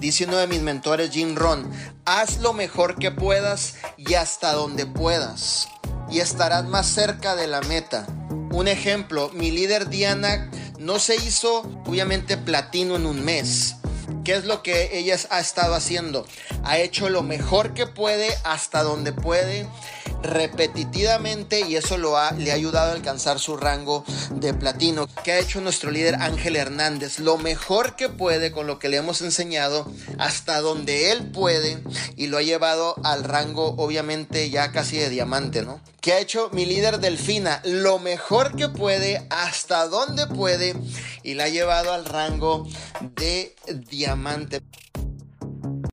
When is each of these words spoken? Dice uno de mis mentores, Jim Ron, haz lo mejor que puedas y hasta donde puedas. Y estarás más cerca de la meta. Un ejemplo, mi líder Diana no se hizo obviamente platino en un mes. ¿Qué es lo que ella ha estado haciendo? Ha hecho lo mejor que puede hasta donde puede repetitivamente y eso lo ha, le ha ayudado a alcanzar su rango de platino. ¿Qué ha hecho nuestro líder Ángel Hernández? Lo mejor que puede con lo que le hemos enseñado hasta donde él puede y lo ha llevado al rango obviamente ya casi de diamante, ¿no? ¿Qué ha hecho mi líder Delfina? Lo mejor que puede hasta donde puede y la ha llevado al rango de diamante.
Dice 0.00 0.24
uno 0.24 0.38
de 0.38 0.46
mis 0.46 0.62
mentores, 0.62 1.10
Jim 1.10 1.36
Ron, 1.36 1.70
haz 2.06 2.38
lo 2.38 2.54
mejor 2.54 2.96
que 2.96 3.10
puedas 3.10 3.74
y 3.98 4.14
hasta 4.14 4.54
donde 4.54 4.86
puedas. 4.86 5.68
Y 6.10 6.20
estarás 6.20 6.64
más 6.64 6.86
cerca 6.86 7.36
de 7.36 7.46
la 7.46 7.60
meta. 7.60 8.06
Un 8.50 8.66
ejemplo, 8.66 9.30
mi 9.34 9.50
líder 9.50 9.90
Diana 9.90 10.50
no 10.78 10.98
se 10.98 11.16
hizo 11.16 11.60
obviamente 11.84 12.38
platino 12.38 12.96
en 12.96 13.04
un 13.04 13.22
mes. 13.22 13.76
¿Qué 14.24 14.36
es 14.36 14.46
lo 14.46 14.62
que 14.62 14.98
ella 14.98 15.18
ha 15.28 15.38
estado 15.38 15.74
haciendo? 15.74 16.26
Ha 16.64 16.78
hecho 16.78 17.10
lo 17.10 17.22
mejor 17.22 17.74
que 17.74 17.86
puede 17.86 18.34
hasta 18.44 18.82
donde 18.82 19.12
puede 19.12 19.66
repetitivamente 20.22 21.60
y 21.60 21.76
eso 21.76 21.98
lo 21.98 22.16
ha, 22.16 22.32
le 22.32 22.52
ha 22.52 22.54
ayudado 22.54 22.90
a 22.90 22.94
alcanzar 22.94 23.38
su 23.38 23.56
rango 23.56 24.04
de 24.30 24.54
platino. 24.54 25.08
¿Qué 25.24 25.32
ha 25.32 25.38
hecho 25.38 25.60
nuestro 25.60 25.90
líder 25.90 26.16
Ángel 26.16 26.56
Hernández? 26.56 27.18
Lo 27.18 27.38
mejor 27.38 27.96
que 27.96 28.08
puede 28.08 28.52
con 28.52 28.66
lo 28.66 28.78
que 28.78 28.88
le 28.88 28.98
hemos 28.98 29.20
enseñado 29.22 29.90
hasta 30.18 30.60
donde 30.60 31.12
él 31.12 31.30
puede 31.30 31.82
y 32.16 32.26
lo 32.26 32.38
ha 32.38 32.42
llevado 32.42 32.94
al 33.04 33.24
rango 33.24 33.74
obviamente 33.76 34.50
ya 34.50 34.72
casi 34.72 34.98
de 34.98 35.08
diamante, 35.10 35.62
¿no? 35.62 35.80
¿Qué 36.00 36.14
ha 36.14 36.20
hecho 36.20 36.48
mi 36.52 36.64
líder 36.64 36.98
Delfina? 36.98 37.60
Lo 37.64 37.98
mejor 37.98 38.56
que 38.56 38.68
puede 38.68 39.26
hasta 39.28 39.86
donde 39.86 40.26
puede 40.26 40.74
y 41.22 41.34
la 41.34 41.44
ha 41.44 41.48
llevado 41.48 41.92
al 41.92 42.06
rango 42.06 42.66
de 43.00 43.54
diamante. 43.90 44.62